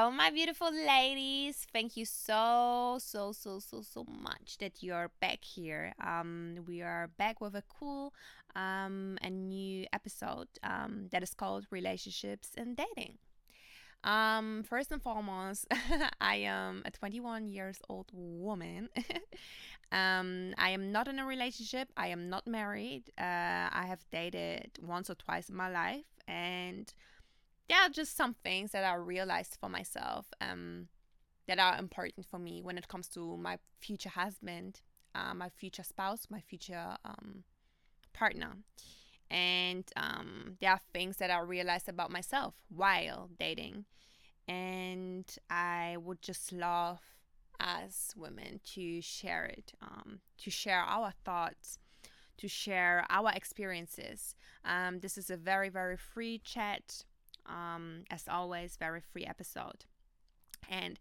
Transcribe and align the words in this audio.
Hello, 0.00 0.10
my 0.10 0.30
beautiful 0.30 0.72
ladies. 0.72 1.66
Thank 1.74 1.94
you 1.94 2.06
so, 2.06 2.96
so, 2.98 3.32
so, 3.32 3.58
so, 3.58 3.82
so 3.82 4.02
much 4.04 4.56
that 4.56 4.82
you're 4.82 5.10
back 5.20 5.44
here. 5.44 5.92
Um, 6.02 6.60
we 6.66 6.80
are 6.80 7.10
back 7.18 7.42
with 7.42 7.54
a 7.54 7.62
cool 7.68 8.14
um, 8.56 9.18
a 9.20 9.28
new 9.28 9.84
episode 9.92 10.48
um, 10.62 11.08
that 11.12 11.22
is 11.22 11.34
called 11.34 11.66
Relationships 11.70 12.52
and 12.56 12.78
Dating. 12.78 13.18
Um, 14.02 14.62
first 14.62 14.90
and 14.90 15.02
foremost, 15.02 15.66
I 16.22 16.36
am 16.36 16.80
a 16.86 16.90
21 16.90 17.46
years 17.46 17.76
old 17.90 18.06
woman. 18.14 18.88
um, 19.92 20.54
I 20.56 20.70
am 20.70 20.92
not 20.92 21.08
in 21.08 21.18
a 21.18 21.26
relationship. 21.26 21.90
I 21.98 22.06
am 22.06 22.30
not 22.30 22.46
married. 22.46 23.10
Uh, 23.18 23.68
I 23.70 23.84
have 23.86 24.02
dated 24.10 24.78
once 24.82 25.10
or 25.10 25.14
twice 25.14 25.50
in 25.50 25.56
my 25.56 25.70
life, 25.70 26.06
and 26.26 26.90
there 27.70 27.78
are 27.78 27.88
just 27.88 28.16
some 28.16 28.34
things 28.42 28.72
that 28.72 28.82
I 28.82 28.94
realized 28.94 29.56
for 29.60 29.68
myself 29.68 30.26
um, 30.40 30.88
that 31.46 31.60
are 31.60 31.78
important 31.78 32.26
for 32.26 32.36
me 32.36 32.60
when 32.62 32.76
it 32.76 32.88
comes 32.88 33.06
to 33.10 33.36
my 33.36 33.58
future 33.78 34.08
husband, 34.08 34.80
uh, 35.14 35.34
my 35.34 35.50
future 35.50 35.84
spouse, 35.84 36.26
my 36.28 36.40
future 36.40 36.96
um, 37.04 37.44
partner. 38.12 38.56
And 39.30 39.84
um, 39.94 40.56
there 40.60 40.72
are 40.72 40.80
things 40.92 41.18
that 41.18 41.30
I 41.30 41.38
realized 41.38 41.88
about 41.88 42.10
myself 42.10 42.54
while 42.74 43.30
dating. 43.38 43.84
And 44.48 45.32
I 45.48 45.96
would 46.00 46.22
just 46.22 46.50
love 46.50 46.98
as 47.60 48.12
women 48.16 48.58
to 48.74 49.00
share 49.00 49.44
it, 49.44 49.74
um, 49.80 50.18
to 50.38 50.50
share 50.50 50.80
our 50.80 51.12
thoughts, 51.24 51.78
to 52.38 52.48
share 52.48 53.06
our 53.08 53.30
experiences. 53.32 54.34
Um, 54.64 54.98
this 54.98 55.16
is 55.16 55.30
a 55.30 55.36
very, 55.36 55.68
very 55.68 55.96
free 55.96 56.40
chat. 56.42 57.04
Um, 57.46 58.04
as 58.10 58.24
always, 58.28 58.76
very 58.76 59.00
free 59.00 59.24
episode. 59.24 59.84
And 60.68 60.98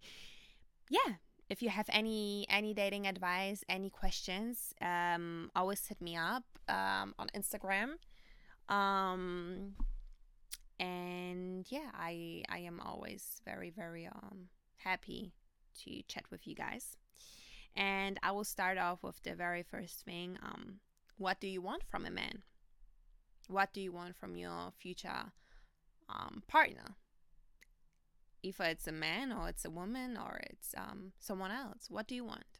yeah, 0.89 1.15
if 1.49 1.61
you 1.61 1.69
have 1.69 1.89
any 1.91 2.45
any 2.49 2.73
dating 2.73 3.07
advice, 3.07 3.63
any 3.67 3.89
questions, 3.89 4.73
um, 4.81 5.51
always 5.55 5.85
hit 5.87 6.01
me 6.01 6.15
up 6.15 6.43
um, 6.67 7.13
on 7.17 7.27
Instagram. 7.35 7.97
Um, 8.67 9.75
and 10.79 11.65
yeah, 11.69 11.89
I 11.93 12.43
I 12.49 12.59
am 12.59 12.79
always 12.79 13.41
very 13.45 13.69
very 13.69 14.07
um 14.07 14.49
happy 14.77 15.33
to 15.83 16.01
chat 16.07 16.25
with 16.31 16.47
you 16.47 16.55
guys. 16.55 16.97
And 17.75 18.19
I 18.23 18.31
will 18.31 18.43
start 18.43 18.77
off 18.77 19.03
with 19.03 19.21
the 19.23 19.35
very 19.35 19.63
first 19.63 20.03
thing. 20.03 20.37
Um, 20.43 20.79
what 21.17 21.39
do 21.39 21.47
you 21.47 21.61
want 21.61 21.83
from 21.89 22.05
a 22.05 22.11
man? 22.11 22.43
What 23.47 23.73
do 23.73 23.81
you 23.81 23.91
want 23.91 24.15
from 24.15 24.35
your 24.35 24.71
future 24.79 25.31
um, 26.09 26.43
partner? 26.47 26.95
If 28.41 28.59
it's 28.59 28.87
a 28.87 28.91
man 28.91 29.31
or 29.31 29.49
it's 29.49 29.65
a 29.65 29.69
woman 29.69 30.17
or 30.17 30.39
it's 30.49 30.73
um, 30.77 31.11
someone 31.19 31.51
else, 31.51 31.87
what 31.89 32.07
do 32.07 32.15
you 32.15 32.23
want? 32.23 32.59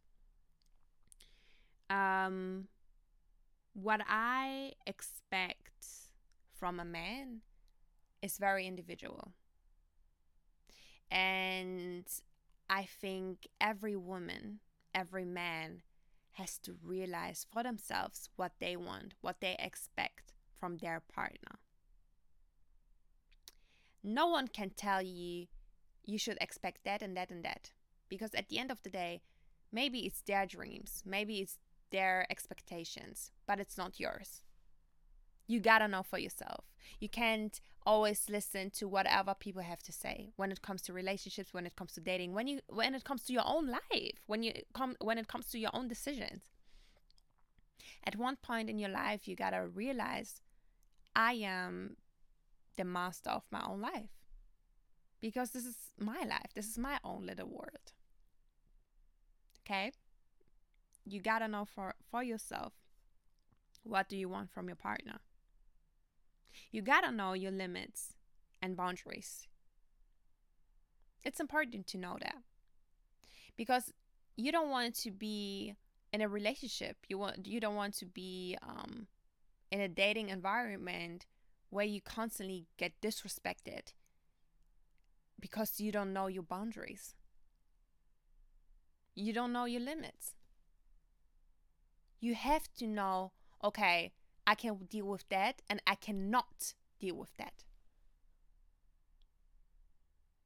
Um, 1.90 2.68
what 3.74 4.02
I 4.08 4.74
expect 4.86 5.86
from 6.58 6.80
a 6.80 6.86
man 6.86 7.42
is 8.22 8.38
very 8.38 8.68
individual. 8.68 9.32
And 11.10 12.06
I 12.70 12.84
think 12.84 13.48
every 13.60 13.96
woman, 13.96 14.60
every 14.94 15.26
man 15.26 15.82
has 16.34 16.58
to 16.60 16.76
realize 16.84 17.48
for 17.52 17.64
themselves 17.64 18.30
what 18.36 18.52
they 18.60 18.76
want, 18.76 19.14
what 19.22 19.40
they 19.40 19.56
expect 19.60 20.34
from 20.60 20.78
their 20.78 21.02
partner. 21.14 21.60
No 24.04 24.28
one 24.28 24.48
can 24.48 24.72
tell 24.72 25.02
you 25.02 25.48
you 26.06 26.18
should 26.18 26.38
expect 26.42 26.84
that 26.86 27.02
and 27.02 27.16
that 27.16 27.30
and 27.30 27.44
that 27.44 27.72
because 28.08 28.34
at 28.34 28.50
the 28.50 28.58
end 28.58 28.72
of 28.72 28.82
the 28.84 28.90
day, 28.90 29.22
maybe 29.72 30.00
it's 30.00 30.22
their 30.22 30.46
dreams, 30.46 31.04
maybe 31.06 31.40
it's 31.40 31.58
their 31.92 32.26
expectations, 32.30 33.32
but 33.48 33.60
it's 33.60 33.78
not 33.78 34.00
yours. 34.00 34.42
You 35.48 35.60
gotta 35.60 35.88
know 35.88 36.04
for 36.04 36.20
yourself. 36.20 36.66
You 37.00 37.10
can't 37.10 37.60
always 37.86 38.30
listen 38.30 38.70
to 38.70 38.88
whatever 38.88 39.34
people 39.34 39.64
have 39.64 39.82
to 39.82 39.92
say 39.92 40.30
when 40.36 40.52
it 40.52 40.62
comes 40.62 40.82
to 40.84 40.94
relationships, 40.94 41.54
when 41.54 41.66
it 41.66 41.76
comes 41.76 41.94
to 41.94 42.02
dating, 42.02 42.34
when 42.34 42.48
you 42.48 42.60
when 42.68 42.94
it 42.94 43.04
comes 43.04 43.24
to 43.24 43.34
your 43.34 43.44
own 43.46 43.68
life, 43.68 44.20
when 44.28 44.44
you 44.44 44.54
come 44.74 44.96
when 45.02 45.18
it 45.18 45.28
comes 45.28 45.50
to 45.50 45.60
your 45.60 45.72
own 45.74 45.88
decisions. 45.88 46.44
At 48.04 48.16
one 48.16 48.38
point 48.38 48.70
in 48.70 48.80
your 48.80 48.90
life, 48.90 49.28
you 49.28 49.36
gotta 49.36 49.68
realize 49.68 50.42
I 51.16 51.34
am 51.34 51.98
the 52.80 52.86
master 52.86 53.30
of 53.30 53.44
my 53.52 53.62
own 53.68 53.82
life 53.82 54.10
because 55.20 55.52
this 55.52 55.66
is 55.66 55.76
my 56.00 56.24
life. 56.24 56.54
This 56.56 56.66
is 56.66 56.78
my 56.78 56.98
own 57.04 57.26
little 57.26 57.50
world. 57.50 57.92
Okay? 59.66 59.92
You 61.06 61.22
got 61.22 61.40
to 61.40 61.48
know 61.50 61.66
for 61.66 61.94
for 62.10 62.24
yourself 62.24 62.74
what 63.84 64.08
do 64.08 64.16
you 64.16 64.30
want 64.30 64.50
from 64.50 64.68
your 64.68 64.78
partner? 64.78 65.20
You 66.72 66.82
got 66.82 67.02
to 67.02 67.12
know 67.12 67.34
your 67.34 67.52
limits 67.52 68.14
and 68.62 68.78
boundaries. 68.78 69.48
It's 71.24 71.40
important 71.40 71.86
to 71.88 71.98
know 71.98 72.18
that. 72.22 72.38
Because 73.58 73.92
you 74.38 74.52
don't 74.54 74.70
want 74.70 74.96
to 75.02 75.12
be 75.12 75.76
in 76.14 76.22
a 76.22 76.30
relationship. 76.30 76.96
You 77.10 77.18
want 77.18 77.46
you 77.46 77.60
don't 77.60 77.76
want 77.76 77.96
to 77.96 78.06
be 78.06 78.58
um 78.64 79.08
in 79.70 79.82
a 79.82 79.90
dating 79.90 80.30
environment 80.30 81.26
where 81.70 81.86
you 81.86 82.02
constantly 82.02 82.68
get 82.78 83.00
disrespected 83.02 83.94
because 85.40 85.80
you 85.80 85.92
don't 85.92 86.14
know 86.14 86.28
your 86.28 86.44
boundaries. 86.44 87.16
You 89.16 89.34
don't 89.34 89.54
know 89.54 89.66
your 89.66 89.82
limits. 89.82 90.34
You 92.20 92.36
have 92.36 92.68
to 92.78 92.88
know, 92.88 93.32
okay, 93.64 94.12
I 94.46 94.56
can 94.56 94.76
deal 94.90 95.06
with 95.06 95.28
that 95.30 95.62
and 95.70 95.82
I 95.86 95.96
cannot 95.96 96.74
deal 97.00 97.16
with 97.16 97.36
that. 97.38 97.64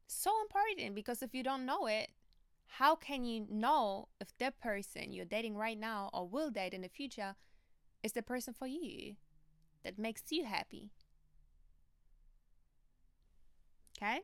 So 0.07 0.31
important 0.41 0.93
because 0.93 1.23
if 1.23 1.33
you 1.33 1.43
don't 1.43 1.65
know 1.65 1.87
it, 1.87 2.09
how 2.77 2.95
can 2.95 3.23
you 3.23 3.45
know 3.49 4.07
if 4.19 4.35
the 4.37 4.51
person 4.51 5.11
you're 5.11 5.25
dating 5.25 5.55
right 5.55 5.79
now 5.79 6.09
or 6.13 6.27
will 6.27 6.49
date 6.49 6.73
in 6.73 6.81
the 6.81 6.89
future 6.89 7.35
is 8.01 8.13
the 8.13 8.21
person 8.21 8.53
for 8.53 8.67
you 8.67 9.15
that 9.83 9.99
makes 9.99 10.23
you 10.29 10.45
happy? 10.45 10.91
Okay? 14.03 14.21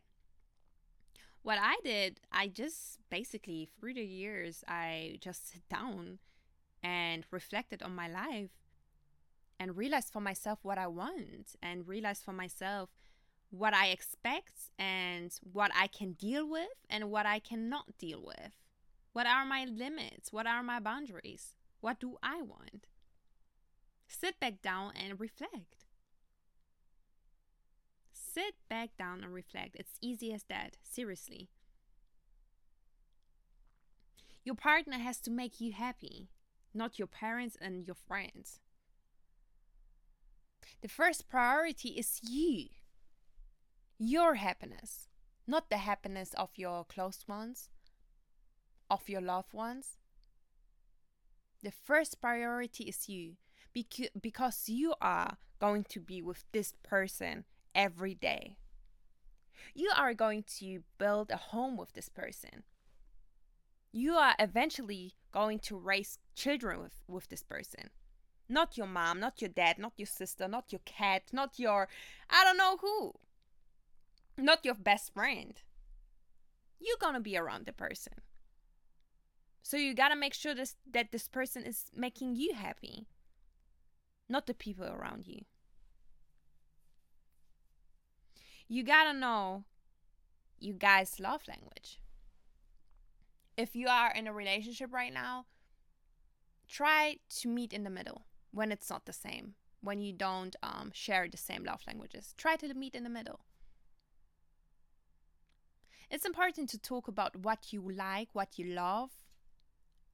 What 1.42 1.58
I 1.62 1.76
did, 1.84 2.20
I 2.32 2.48
just 2.48 3.00
basically 3.10 3.70
through 3.80 3.94
the 3.94 4.04
years, 4.04 4.64
I 4.68 5.18
just 5.22 5.52
sit 5.52 5.68
down 5.70 6.20
and 6.84 7.26
reflected 7.32 7.82
on 7.82 7.96
my 7.96 8.08
life 8.10 8.50
and 9.60 9.78
realized 9.78 10.12
for 10.12 10.20
myself 10.20 10.60
what 10.64 10.78
I 10.78 10.88
want 10.88 11.56
and 11.62 11.88
realized 11.88 12.24
for 12.24 12.34
myself 12.34 12.90
what 13.52 13.74
I 13.74 13.88
expect 13.88 14.72
and 14.78 15.32
what 15.54 15.72
I 15.76 15.88
can 15.88 16.14
deal 16.14 16.48
with 16.48 16.68
and 16.90 17.10
what 17.10 17.26
I 17.26 17.40
cannot 17.40 17.98
deal 17.98 18.22
with. 18.24 18.52
What 19.14 19.28
are 19.28 19.46
my 19.46 19.66
limits? 19.66 20.32
What 20.32 20.46
are 20.46 20.62
my 20.62 20.80
boundaries? 20.80 21.56
What 21.80 22.00
do 22.00 22.18
I 22.22 22.42
want? 22.42 22.88
Sit 24.08 24.40
back 24.40 24.62
down 24.62 24.92
and 24.96 25.20
reflect. 25.20 25.86
Sit 28.34 28.56
back 28.70 28.90
down 28.98 29.24
and 29.24 29.34
reflect. 29.34 29.76
It's 29.76 29.98
easy 30.02 30.34
as 30.34 30.44
that. 30.50 30.78
Seriously. 30.84 31.50
Your 34.44 34.56
partner 34.56 34.98
has 34.98 35.20
to 35.22 35.32
make 35.32 35.60
you 35.60 35.72
happy, 35.74 36.30
not 36.74 37.00
your 37.00 37.08
parents 37.08 37.58
and 37.60 37.86
your 37.86 37.96
friends. 37.96 38.60
The 40.82 40.88
first 40.88 41.28
priority 41.28 41.90
is 41.90 42.20
you, 42.24 42.68
your 43.98 44.36
happiness, 44.36 45.08
not 45.48 45.70
the 45.70 45.78
happiness 45.78 46.34
of 46.36 46.50
your 46.56 46.86
close 46.86 47.26
ones, 47.28 47.70
of 48.90 49.10
your 49.10 49.22
loved 49.22 49.54
ones. 49.54 49.98
The 51.64 51.72
first 51.72 52.22
priority 52.22 52.86
is 52.86 53.10
you 53.10 53.34
because 54.22 54.70
you 54.70 54.94
are 55.02 55.38
going 55.60 55.84
to 55.90 56.00
be 56.00 56.22
with 56.22 56.46
this 56.54 56.74
person 56.84 57.44
every 57.74 58.16
day. 58.16 58.58
You 59.74 59.92
are 59.96 60.14
going 60.14 60.44
to 60.60 60.84
build 60.98 61.32
a 61.32 61.38
home 61.38 61.78
with 61.78 61.94
this 61.94 62.10
person. 62.10 62.64
You 63.92 64.14
are 64.14 64.36
eventually 64.40 65.14
going 65.32 65.60
to 65.60 65.78
raise 65.78 66.20
children 66.36 66.82
with, 66.82 67.04
with 67.08 67.30
this 67.30 67.44
person. 67.44 67.90
Not 68.48 68.78
your 68.78 68.88
mom, 68.88 69.20
not 69.20 69.42
your 69.42 69.50
dad, 69.50 69.78
not 69.78 69.94
your 69.98 70.08
sister, 70.08 70.48
not 70.48 70.72
your 70.72 70.82
cat, 70.86 71.24
not 71.32 71.60
your 71.60 71.88
I 72.30 72.44
don't 72.44 72.58
know 72.58 72.78
who. 72.78 73.14
Not 74.38 74.66
your 74.66 74.74
best 74.74 75.14
friend. 75.14 75.54
You're 76.80 76.98
gonna 77.00 77.20
be 77.20 77.38
around 77.38 77.66
the 77.66 77.74
person. 77.74 78.14
So 79.62 79.78
you 79.78 79.94
gotta 79.94 80.16
make 80.16 80.34
sure 80.34 80.56
this, 80.56 80.78
that 80.92 81.12
this 81.12 81.28
person 81.28 81.64
is 81.64 81.86
making 81.96 82.36
you 82.38 82.54
happy, 82.54 83.06
not 84.28 84.48
the 84.48 84.54
people 84.54 84.86
around 84.86 85.28
you. 85.28 85.42
You 88.72 88.84
gotta 88.84 89.18
know 89.18 89.64
you 90.60 90.74
guys' 90.74 91.20
love 91.20 91.42
language. 91.48 92.00
If 93.58 93.76
you 93.76 93.88
are 93.88 94.12
in 94.12 94.28
a 94.28 94.32
relationship 94.32 94.94
right 94.94 95.12
now, 95.12 95.46
try 96.68 97.16
to 97.40 97.48
meet 97.48 97.74
in 97.74 97.84
the 97.84 97.90
middle 97.90 98.26
when 98.52 98.72
it's 98.72 98.88
not 98.88 99.08
the 99.08 99.12
same, 99.12 99.56
when 99.82 100.02
you 100.02 100.14
don't 100.14 100.56
um, 100.62 100.92
share 100.94 101.28
the 101.28 101.36
same 101.36 101.64
love 101.64 101.82
languages. 101.88 102.36
Try 102.38 102.58
to 102.58 102.72
meet 102.76 102.94
in 102.94 103.04
the 103.04 103.10
middle. 103.10 103.40
It's 106.12 106.26
important 106.26 106.70
to 106.70 106.78
talk 106.78 107.08
about 107.08 107.38
what 107.38 107.74
you 107.74 107.82
like, 107.92 108.30
what 108.34 108.60
you 108.60 108.66
love, 108.74 109.10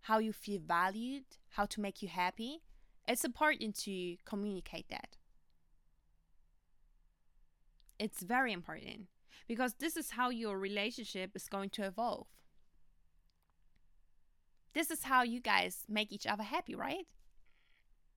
how 0.04 0.20
you 0.20 0.32
feel 0.32 0.62
valued, 0.66 1.26
how 1.50 1.66
to 1.66 1.82
make 1.82 2.02
you 2.02 2.08
happy. 2.08 2.62
It's 3.06 3.26
important 3.26 3.76
to 3.84 4.16
communicate 4.24 4.88
that. 4.90 5.18
It's 7.98 8.24
very 8.24 8.52
important 8.52 9.08
because 9.48 9.76
this 9.76 9.96
is 9.96 10.12
how 10.12 10.30
your 10.30 10.58
relationship 10.60 11.32
is 11.36 11.48
going 11.48 11.70
to 11.72 11.84
evolve. 11.84 12.28
This 14.74 14.92
is 14.92 15.04
how 15.04 15.24
you 15.24 15.40
guys 15.40 15.86
make 15.88 16.12
each 16.12 16.28
other 16.28 16.44
happy, 16.44 16.76
right? 16.76 17.08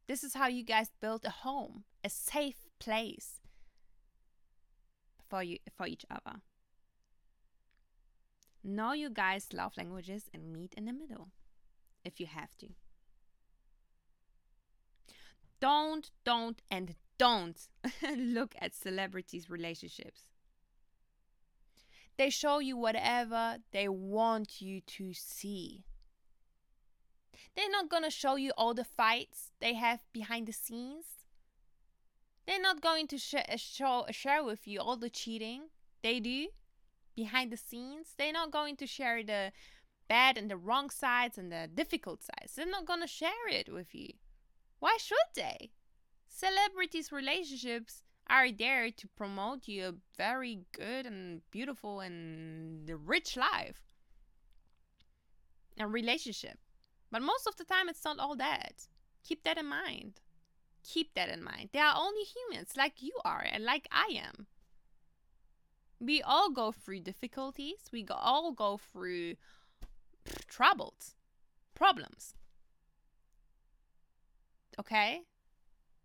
This 0.09 0.25
is 0.25 0.35
how 0.35 0.49
you 0.49 0.65
guys 0.65 0.91
build 1.01 1.25
a 1.25 1.31
home, 1.31 1.85
a 2.03 2.11
safe 2.11 2.67
place 2.81 3.41
for 5.29 5.43
you 5.43 5.59
for 5.77 5.87
each 5.87 6.05
other. 6.11 6.41
Know 8.65 8.93
you 8.93 9.11
guys' 9.11 9.53
love 9.53 9.77
languages 9.77 10.25
and 10.35 10.53
meet 10.53 10.75
in 10.75 10.87
the 10.87 10.93
middle 10.93 11.29
if 12.05 12.19
you 12.19 12.27
have 12.27 12.57
to. 12.59 12.69
Don't, 15.61 16.11
don't, 16.25 16.63
and 16.71 16.95
don't 17.19 17.69
look 18.17 18.55
at 18.61 18.75
celebrities' 18.75 19.51
relationships. 19.51 20.23
They 22.17 22.31
show 22.31 22.59
you 22.59 22.77
whatever 22.77 23.59
they 23.73 23.89
want 23.89 24.61
you 24.61 24.81
to 24.81 25.13
see. 25.15 25.85
They're 27.55 27.71
not 27.71 27.89
gonna 27.89 28.11
show 28.11 28.37
you 28.37 28.53
all 28.57 28.75
the 28.75 28.85
fights 28.85 29.53
they 29.61 29.75
have 29.75 30.01
behind 30.13 30.47
the 30.47 30.53
scenes. 30.53 31.07
They're 32.47 32.61
not 32.61 32.81
going 32.81 33.07
to 33.09 33.19
sh- 33.19 33.35
uh, 33.35 33.57
show 33.57 34.07
uh, 34.09 34.13
share 34.13 34.43
with 34.43 34.67
you 34.67 34.81
all 34.81 34.97
the 34.97 35.11
cheating 35.11 35.69
they 36.03 36.19
do 36.19 36.49
behind 37.15 37.53
the 37.53 37.57
scenes. 37.57 38.15
They're 38.17 38.33
not 38.33 38.51
going 38.51 38.77
to 38.77 38.87
share 38.87 39.23
the 39.23 39.53
bad 40.09 40.39
and 40.39 40.51
the 40.51 40.57
wrong 40.57 40.89
sides 40.89 41.37
and 41.37 41.53
the 41.53 41.69
difficult 41.73 42.23
sides. 42.23 42.55
They're 42.55 42.67
not 42.67 42.87
gonna 42.87 43.07
share 43.07 43.49
it 43.51 43.73
with 43.73 43.95
you. 43.95 44.15
Why 44.81 44.97
should 44.99 45.29
they? 45.35 45.71
Celebrities' 46.29 47.11
relationships 47.11 48.03
are 48.29 48.53
there 48.53 48.91
to 48.91 49.09
promote 49.09 49.67
you 49.67 49.87
a 49.87 49.95
very 50.17 50.61
good 50.73 51.07
and 51.07 51.41
beautiful 51.51 52.01
and 52.01 52.91
rich 53.07 53.37
life 53.37 53.83
and 55.77 55.93
relationship. 55.93 56.59
But 57.11 57.23
most 57.23 57.47
of 57.47 57.57
the 57.57 57.65
time, 57.65 57.89
it's 57.89 58.05
not 58.05 58.19
all 58.19 58.37
that. 58.37 58.89
Keep 59.25 59.45
that 59.45 59.59
in 59.59 59.67
mind. 59.67 60.21
Keep 60.85 61.15
that 61.15 61.29
in 61.29 61.43
mind. 61.43 61.71
They 61.73 61.81
are 61.81 61.95
only 61.97 62.23
humans 62.23 62.73
like 62.77 63.03
you 63.03 63.19
are 63.25 63.45
and 63.51 63.65
like 63.65 63.89
I 63.91 64.13
am. 64.15 64.47
We 66.01 66.23
all 66.23 66.51
go 66.51 66.71
through 66.71 67.01
difficulties. 67.01 67.89
We 67.93 68.07
all 68.11 68.53
go 68.53 68.77
through 68.77 69.35
troubles, 70.47 71.17
problems. 71.75 72.35
Okay? 74.79 75.23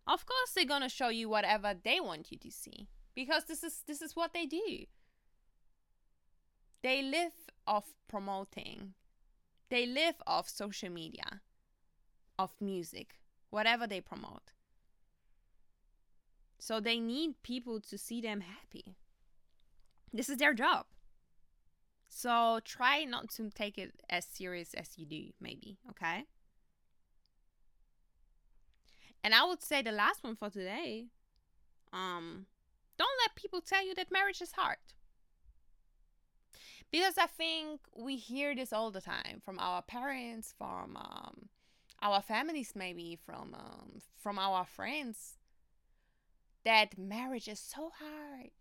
Of 0.06 0.26
course 0.26 0.52
they're 0.54 0.66
going 0.66 0.82
to 0.82 0.90
show 0.90 1.10
you 1.10 1.30
whatever 1.30 1.74
they 1.82 2.00
want 2.00 2.32
you 2.32 2.38
to 2.40 2.52
see 2.52 2.88
because 3.16 3.46
this 3.46 3.64
is 3.64 3.84
this 3.88 4.02
is 4.02 4.16
what 4.16 4.34
they 4.34 4.46
do. 4.46 4.86
They 6.82 7.02
live 7.02 7.32
off 7.66 7.94
promoting 8.10 8.94
they 9.74 9.88
live 9.88 10.22
off 10.28 10.48
social 10.48 10.92
media, 10.92 11.42
of 12.38 12.52
music, 12.62 13.16
whatever 13.50 13.88
they 13.88 14.02
promote. 14.02 14.52
So 16.60 16.80
they 16.80 17.00
need 17.00 17.42
people 17.42 17.82
to 17.82 17.98
see 17.98 18.22
them 18.22 18.42
happy. 18.42 18.98
This 20.14 20.30
is 20.30 20.38
their 20.38 20.54
job. 20.54 20.86
So 22.08 22.60
try 22.64 23.04
not 23.04 23.32
to 23.32 23.50
take 23.50 23.80
it 23.80 24.04
as 24.12 24.26
serious 24.26 24.76
as 24.76 24.96
you 24.96 25.08
do, 25.08 25.34
maybe, 25.42 25.80
okay? 25.90 26.26
And 29.24 29.34
I 29.34 29.46
would 29.46 29.64
say 29.64 29.82
the 29.82 29.92
last 29.92 30.24
one 30.24 30.36
for 30.36 30.50
today, 30.50 31.06
um, 31.94 32.46
don't 32.98 33.20
let 33.24 33.36
people 33.36 33.62
tell 33.62 33.86
you 33.86 33.96
that 33.96 34.12
marriage 34.12 34.42
is 34.42 34.52
hard 34.52 34.78
because 36.94 37.18
I 37.18 37.26
think 37.26 37.82
we 37.98 38.18
hear 38.18 38.56
this 38.56 38.72
all 38.72 38.92
the 38.92 39.02
time 39.02 39.42
from 39.44 39.58
our 39.58 39.82
parents, 39.82 40.54
from 40.56 40.96
um, 40.96 41.50
our 42.04 42.22
families, 42.22 42.74
maybe 42.76 43.18
from 43.26 43.56
um, 43.56 44.00
from 44.16 44.38
our 44.38 44.64
friends, 44.64 45.40
that 46.64 46.96
marriage 46.96 47.48
is 47.48 47.60
so 47.60 47.92
hard. 48.00 48.52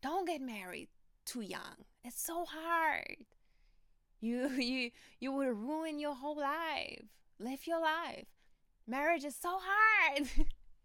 Don't 0.00 0.28
get 0.28 0.40
married 0.40 0.88
too 1.24 1.40
young. 1.40 1.84
It's 2.04 2.22
so 2.24 2.44
hard. 2.44 3.26
You 4.20 4.48
you 4.50 4.92
you 5.18 5.32
will 5.32 5.50
ruin 5.50 5.98
your 5.98 6.14
whole 6.14 6.36
life. 6.36 7.06
Live 7.40 7.66
your 7.66 7.80
life. 7.80 8.26
Marriage 8.88 9.24
is 9.24 9.36
so 9.36 9.58
hard. 9.62 10.28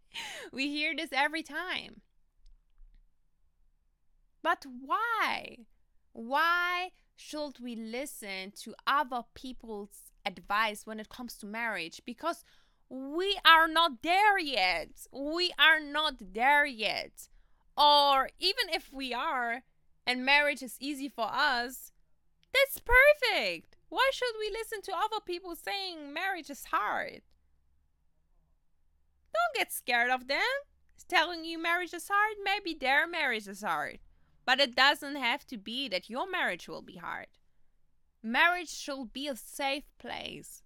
we 0.52 0.68
hear 0.68 0.94
this 0.94 1.08
every 1.10 1.42
time. 1.42 2.02
But 4.42 4.66
why? 4.84 5.60
Why 6.12 6.90
should 7.16 7.60
we 7.62 7.74
listen 7.74 8.52
to 8.62 8.74
other 8.86 9.22
people's 9.32 10.12
advice 10.26 10.82
when 10.84 11.00
it 11.00 11.08
comes 11.08 11.34
to 11.38 11.46
marriage? 11.46 12.02
Because 12.04 12.44
we 12.90 13.38
are 13.46 13.66
not 13.66 14.02
there 14.02 14.38
yet. 14.38 14.90
We 15.10 15.52
are 15.58 15.80
not 15.80 16.16
there 16.34 16.66
yet. 16.66 17.28
Or 17.74 18.28
even 18.38 18.68
if 18.68 18.92
we 18.92 19.14
are 19.14 19.62
and 20.06 20.26
marriage 20.26 20.62
is 20.62 20.76
easy 20.78 21.08
for 21.08 21.28
us, 21.32 21.90
that's 22.52 22.80
perfect. 22.80 23.76
Why 23.88 24.10
should 24.12 24.34
we 24.38 24.50
listen 24.50 24.82
to 24.82 24.92
other 24.92 25.22
people 25.24 25.56
saying 25.56 26.12
marriage 26.12 26.50
is 26.50 26.66
hard? 26.70 27.22
Don't 29.34 29.58
get 29.58 29.72
scared 29.72 30.10
of 30.10 30.28
them 30.28 30.38
telling 31.08 31.44
you 31.44 31.60
marriage 31.60 31.94
is 31.94 32.08
hard. 32.10 32.36
Maybe 32.44 32.76
their 32.78 33.06
marriage 33.06 33.48
is 33.48 33.62
hard. 33.62 33.98
But 34.46 34.60
it 34.60 34.74
doesn't 34.74 35.16
have 35.16 35.46
to 35.46 35.56
be 35.56 35.88
that 35.88 36.10
your 36.10 36.30
marriage 36.30 36.68
will 36.68 36.82
be 36.82 36.96
hard. 36.96 37.26
Marriage 38.22 38.70
should 38.70 39.12
be 39.12 39.28
a 39.28 39.36
safe 39.36 39.84
place 39.98 40.62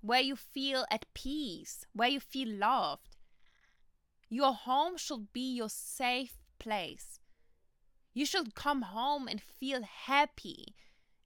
where 0.00 0.20
you 0.20 0.36
feel 0.36 0.84
at 0.90 1.06
peace, 1.14 1.84
where 1.92 2.08
you 2.08 2.20
feel 2.20 2.48
loved. 2.48 3.16
Your 4.28 4.52
home 4.52 4.96
should 4.96 5.32
be 5.32 5.54
your 5.54 5.68
safe 5.68 6.38
place. 6.58 7.18
You 8.14 8.26
should 8.26 8.54
come 8.54 8.82
home 8.82 9.28
and 9.28 9.40
feel 9.40 9.82
happy 9.82 10.74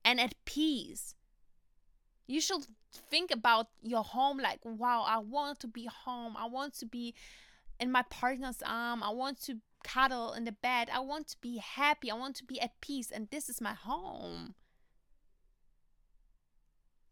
and 0.05 0.21
at 0.21 0.35
peace. 0.45 1.15
You 2.27 2.41
should 2.41 2.67
think 2.93 3.31
about 3.31 3.69
your 3.83 4.05
home 4.05 4.39
like, 4.39 4.61
wow, 4.65 5.05
I 5.07 5.19
want 5.19 5.61
to 5.61 5.67
be 5.67 5.87
home. 5.87 6.37
I 6.37 6.47
want 6.47 6.75
to 6.79 6.87
be 6.87 7.15
in 7.81 7.91
my 7.91 8.03
partner's 8.03 8.63
arm. 8.65 9.03
I 9.03 9.11
want 9.11 9.43
to 9.43 9.57
cuddle 9.85 10.33
in 10.33 10.45
the 10.45 10.53
bed. 10.53 10.89
I 10.93 11.01
want 11.01 11.29
to 11.29 11.37
be 11.41 11.59
happy. 11.59 12.11
I 12.11 12.15
want 12.15 12.37
to 12.37 12.45
be 12.45 12.61
at 12.61 12.81
peace. 12.81 13.11
And 13.11 13.29
this 13.31 13.49
is 13.49 13.61
my 13.61 13.75
home. 13.75 14.55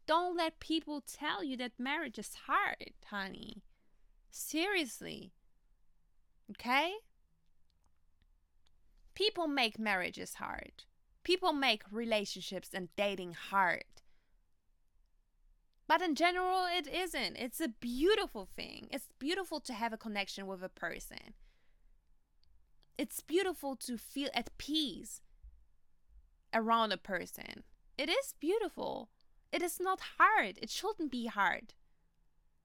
Don't 0.06 0.36
let 0.36 0.60
people 0.60 1.00
tell 1.00 1.44
you 1.44 1.56
that 1.58 1.78
marriage 1.78 2.18
is 2.18 2.34
hard, 2.46 2.92
honey. 3.10 3.62
Seriously. 4.30 5.32
Okay? 6.50 6.94
People 9.14 9.48
make 9.48 9.78
marriages 9.78 10.34
hard. 10.34 10.84
People 11.22 11.52
make 11.52 11.82
relationships 11.90 12.70
and 12.72 12.88
dating 12.96 13.34
hard. 13.34 13.84
But 15.90 16.02
in 16.02 16.14
general, 16.14 16.66
it 16.66 16.86
isn't. 16.86 17.34
It's 17.34 17.60
a 17.60 17.66
beautiful 17.66 18.46
thing. 18.54 18.86
It's 18.92 19.08
beautiful 19.18 19.58
to 19.58 19.72
have 19.72 19.92
a 19.92 19.96
connection 19.96 20.46
with 20.46 20.62
a 20.62 20.68
person. 20.68 21.34
It's 22.96 23.20
beautiful 23.20 23.74
to 23.74 23.98
feel 23.98 24.28
at 24.32 24.56
peace 24.56 25.20
around 26.54 26.92
a 26.92 26.96
person. 26.96 27.64
It 27.98 28.08
is 28.08 28.36
beautiful. 28.38 29.08
It 29.50 29.62
is 29.62 29.80
not 29.80 29.98
hard. 30.16 30.60
It 30.62 30.70
shouldn't 30.70 31.10
be 31.10 31.26
hard. 31.26 31.74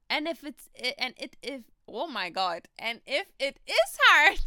And 0.08 0.28
if 0.28 0.44
it's 0.44 0.70
and 1.00 1.16
it 1.18 1.36
if 1.42 1.64
oh 1.88 2.06
my 2.06 2.30
god, 2.30 2.68
and 2.78 3.02
if 3.08 3.26
it 3.40 3.60
is 3.66 3.98
hard, 4.02 4.42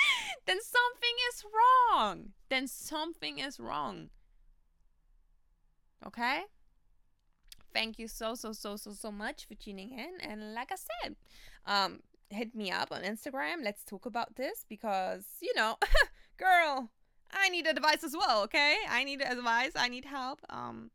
then 0.46 0.56
something 0.62 1.16
is 1.28 1.44
wrong. 1.52 2.32
Then 2.48 2.66
something 2.66 3.40
is 3.40 3.60
wrong. 3.60 4.08
Okay? 6.06 6.44
Thank 7.74 7.98
you 7.98 8.08
so 8.08 8.34
so 8.34 8.52
so 8.52 8.76
so 8.76 8.92
so 8.92 9.10
much 9.10 9.46
for 9.46 9.54
tuning 9.54 9.90
in 9.98 10.20
and 10.20 10.54
like 10.54 10.70
I 10.72 10.76
said, 10.76 11.16
um 11.66 12.00
hit 12.30 12.54
me 12.54 12.70
up 12.70 12.88
on 12.90 13.02
Instagram. 13.02 13.62
Let's 13.62 13.84
talk 13.84 14.06
about 14.06 14.36
this 14.36 14.64
because, 14.68 15.26
you 15.42 15.52
know, 15.54 15.76
girl, 16.38 16.90
I 17.30 17.48
need 17.50 17.66
advice 17.66 18.02
as 18.04 18.16
well, 18.16 18.42
okay? 18.44 18.76
I 18.88 19.04
need 19.04 19.20
advice, 19.20 19.72
I 19.76 19.88
need 19.88 20.04
help. 20.04 20.40
Um 20.48 20.90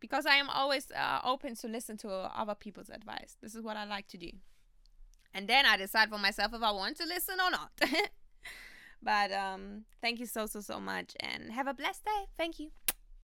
because 0.00 0.26
I 0.26 0.34
am 0.34 0.50
always 0.50 0.90
uh, 0.90 1.20
open 1.24 1.54
to 1.56 1.66
listen 1.66 1.96
to 1.98 2.10
other 2.10 2.54
people's 2.54 2.90
advice. 2.90 3.38
This 3.40 3.54
is 3.54 3.62
what 3.62 3.78
I 3.78 3.86
like 3.86 4.06
to 4.08 4.18
do. 4.18 4.30
And 5.32 5.48
then 5.48 5.64
I 5.64 5.78
decide 5.78 6.10
for 6.10 6.18
myself 6.18 6.52
if 6.52 6.62
I 6.62 6.72
want 6.72 6.98
to 6.98 7.06
listen 7.06 7.36
or 7.40 7.50
not. 7.50 7.70
but 9.02 9.32
um 9.32 9.84
thank 10.00 10.20
you 10.20 10.26
so 10.26 10.46
so 10.46 10.60
so 10.60 10.78
much 10.80 11.14
and 11.20 11.52
have 11.52 11.66
a 11.66 11.74
blessed 11.74 12.04
day. 12.04 12.24
Thank 12.36 12.60
you. 12.60 12.70